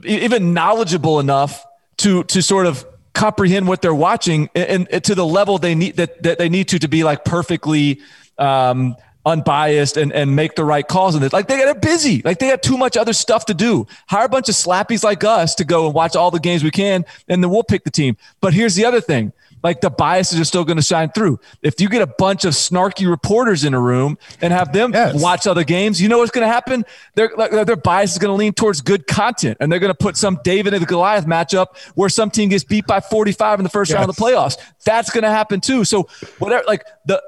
[0.03, 1.65] even knowledgeable enough
[1.97, 5.97] to to sort of comprehend what they're watching and, and to the level they need
[5.97, 7.99] that, that they need to to be like perfectly
[8.37, 8.95] um
[9.29, 11.31] unbiased and, and make the right calls in this.
[11.31, 12.21] Like they they're busy.
[12.23, 13.87] Like they have too much other stuff to do.
[14.07, 16.71] Hire a bunch of slappies like us to go and watch all the games we
[16.71, 18.17] can, and then we'll pick the team.
[18.41, 19.31] But here's the other thing.
[19.61, 21.37] Like the biases are still going to shine through.
[21.61, 25.21] If you get a bunch of snarky reporters in a room and have them Yes.
[25.21, 26.85] watch other games, you know what's going to happen?
[27.15, 29.97] Their like, their bias is going to lean towards good content, and they're going to
[29.97, 33.63] put some David and the Goliath matchup where some team gets beat by 45 in
[33.63, 34.55] the first round of the playoffs.
[34.85, 35.83] That's going to happen too.
[35.83, 36.07] So
[36.39, 37.21] whatever, like the,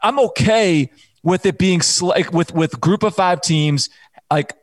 [0.00, 0.88] I'm okay
[1.22, 3.90] with it being sl- like with with group of five teams,
[4.30, 4.54] like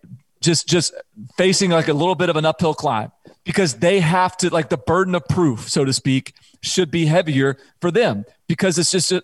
[0.41, 0.93] just just
[1.37, 3.11] facing like a little bit of an uphill climb
[3.43, 7.57] because they have to like the burden of proof, so to speak, should be heavier
[7.81, 9.21] for them because it's just a,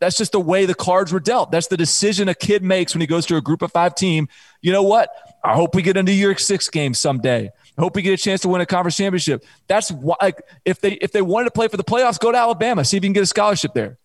[0.00, 1.50] that's just the way the cards were dealt.
[1.50, 4.28] That's the decision a kid makes when he goes to a group of five team.
[4.60, 5.10] You know what?
[5.42, 7.50] I hope we get a New Year's Six game someday.
[7.76, 9.44] I hope we get a chance to win a conference championship.
[9.66, 12.38] That's why, like, if they if they wanted to play for the playoffs, go to
[12.38, 13.98] Alabama, see if you can get a scholarship there.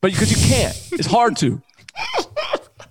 [0.00, 1.60] But because you can't, it's hard to.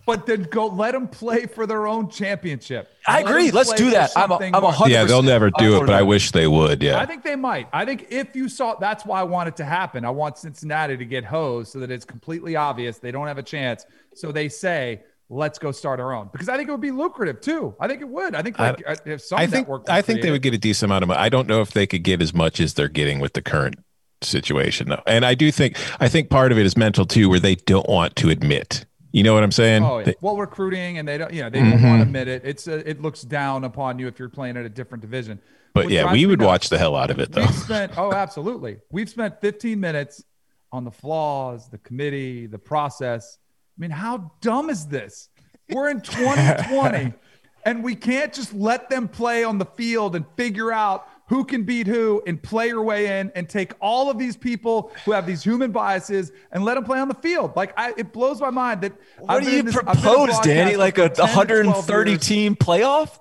[0.08, 2.89] But then go let them play for their own championship.
[3.05, 3.47] I Let agree.
[3.49, 4.12] 'em Let's do that.
[4.16, 4.72] I'm a- something I'm a more.
[4.72, 6.82] hundred- Yeah, they'll never do it, but I wish they would.
[6.82, 6.97] Yeah.
[6.97, 7.68] I think they might.
[7.74, 10.05] I think if you saw, that's why I want it to happen.
[10.05, 13.43] I want Cincinnati to get hosed so that it's completely obvious they don't have a
[13.43, 13.86] chance.
[14.16, 17.41] So they say, let's go start our own because I think it would be lucrative
[17.41, 17.76] too.
[17.80, 18.34] I think it would.
[18.34, 20.58] I think like, uh, if some I think network, I think they would get a
[20.58, 21.20] decent amount of money.
[21.20, 23.76] I don't know if they could get as much as they're getting with the current
[24.22, 25.03] situation though.
[25.05, 27.88] And I do think I think part of it is mental too, where they don't
[27.89, 28.86] want to admit.
[29.18, 29.84] You know what I'm saying?
[29.84, 30.05] Oh, yeah.
[30.05, 32.01] They- well, recruiting and they don't, you know, they don't want to mm-hmm.
[32.03, 32.43] admit it.
[32.45, 35.41] It's a, it looks down upon you if you're playing at a different division.
[35.74, 37.41] but What yeah, we would watch the hell out of it though.
[37.41, 38.78] We've spent, oh, absolutely.
[38.91, 40.24] We've spent 15 minutes
[40.72, 43.39] on the flaws, the committee, the process.
[43.76, 45.30] I mean, how dumb is this?
[45.68, 47.11] We're in 2020
[47.65, 51.63] and we can't just let them play on the field and figure out who can
[51.63, 55.25] beat who and play your way in and take all of these people who have
[55.25, 57.55] these human biases and let them play on the field.
[57.55, 58.93] Like, I, it blows my mind that.
[59.19, 60.75] What I've do you this- I've been a propose, Danny?
[60.75, 63.19] Like a 10 to 12 130 team playoff?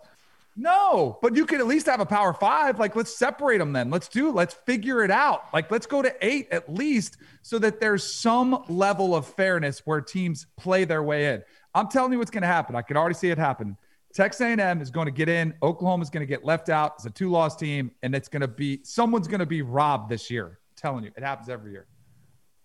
[0.58, 2.78] No, but you could at least have a power five.
[2.78, 3.90] Like, let's separate them then.
[3.90, 5.52] Let's do, let's figure it out.
[5.52, 10.00] Like, let's go to eight at least so that there's some level of fairness where
[10.00, 11.42] teams play their way in.
[11.74, 12.74] I'm telling you what's going to happen.
[12.74, 13.76] I can already see it happen.
[14.16, 15.52] Texas A&M is going to get in.
[15.62, 16.94] Oklahoma is going to get left out.
[16.96, 20.30] It's a two-loss team, and it's going to be someone's going to be robbed this
[20.30, 20.46] year.
[20.46, 21.86] I'm telling you, it happens every year.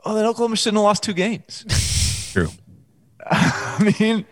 [0.06, 1.66] Oh, then Oklahoma shouldn't have lost two games.
[2.32, 2.47] True.
[3.30, 4.26] I mean,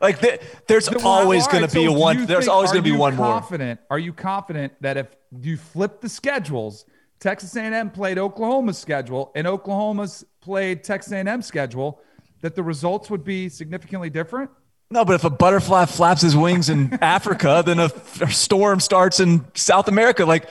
[0.00, 2.26] like th- there's Then, always all going right, to be so a one.
[2.26, 3.26] There's think- always going to be you one more.
[3.26, 5.06] confident, Are you confident that if
[5.40, 6.84] you flip the schedules,
[7.20, 12.00] Texas A&M played Oklahoma's schedule and Oklahoma's played Texas A&M schedule,
[12.42, 14.50] that the results would be significantly different?
[14.90, 19.18] No, but if a butterfly flaps his wings in Africa, then a, a storm starts
[19.20, 20.24] in South America.
[20.24, 20.48] Like,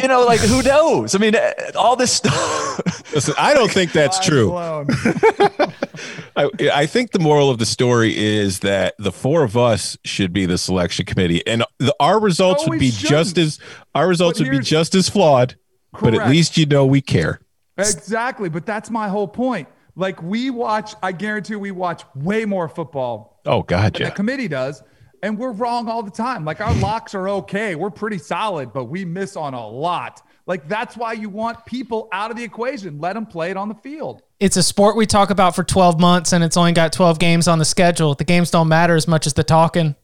[0.00, 1.14] you know, like who knows?
[1.14, 2.80] I mean, eh, all this stuff.
[3.14, 4.52] Listen, I don't think that's true.
[6.36, 10.32] I, I think the moral of the story is that the four of us should
[10.32, 13.38] be the selection committee, and the, our results No, would be just shouldn't.
[13.38, 13.58] as
[13.94, 15.56] our results would be just as flawed.
[16.00, 17.40] But at least you know we care.
[17.76, 19.68] Exactly, but that's my whole point.
[19.94, 24.08] Like we watch, I guarantee we watch way more football Oh God, than yeah.
[24.08, 24.82] the committee does.
[25.22, 26.44] And we're wrong all the time.
[26.44, 27.74] Like our locks are okay.
[27.74, 30.22] We're pretty solid, but we miss on a lot.
[30.46, 32.98] Like that's why you want people out of the equation.
[32.98, 34.22] Let them play it on the field.
[34.40, 37.46] It's a sport we talk about for 12 months and it's only got 12 games
[37.46, 38.14] on the schedule.
[38.14, 39.94] The games don't matter as much as the talking.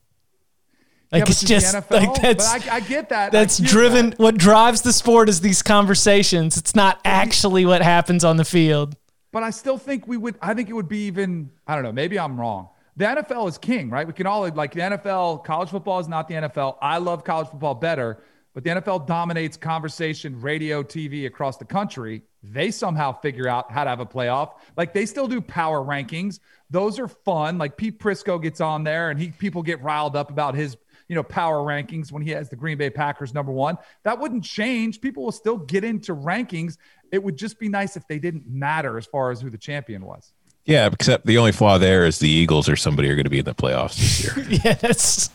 [1.10, 3.32] Like Yeah, it's it's just NFL, like that's but I, I get that.
[3.32, 4.18] That's get driven that.
[4.18, 6.56] what drives the sport is these conversations.
[6.56, 8.94] It's not actually what happens on the field.
[9.38, 10.36] But I still think we would.
[10.42, 11.52] I think it would be even.
[11.64, 11.92] I don't know.
[11.92, 12.70] Maybe I'm wrong.
[12.96, 14.04] The NFL is king, right?
[14.04, 15.44] We can all like the NFL.
[15.44, 16.76] College football is not the NFL.
[16.82, 18.18] I love college football better,
[18.52, 22.22] but the NFL dominates conversation, radio, TV across the country.
[22.42, 24.54] They somehow figure out how to have a playoff.
[24.76, 26.40] Like they still do power rankings.
[26.68, 27.58] Those are fun.
[27.58, 30.76] Like Pete Prisco gets on there, and he people get riled up about his
[31.08, 33.76] you know power rankings when he has the Green Bay Packers number one.
[34.04, 35.00] That wouldn't change.
[35.00, 36.76] People will still get into rankings.
[37.10, 40.04] It would just be nice if they didn't matter as far as who the champion
[40.04, 40.32] was.
[40.66, 43.38] Yeah, except the only flaw there is the Eagles or somebody are going to be
[43.38, 44.60] in the playoffs this year.
[44.64, 45.30] Yeah, that's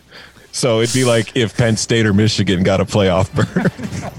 [0.51, 4.13] so it'd be like if Penn State or Michigan got a playoff berth.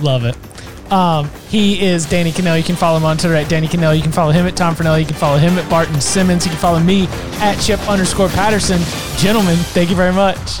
[0.00, 0.36] love it.
[0.92, 2.58] Um, he is Danny Kanell.
[2.58, 3.96] You can follow him on Twitter at Danny Kanell.
[3.96, 5.00] You can follow him at Tom Fornelli.
[5.00, 6.44] You can follow him at Barton Simmons.
[6.44, 7.06] You can follow me
[7.40, 8.78] at Chip underscore Patterson.
[9.16, 10.60] Gentlemen, thank you very much.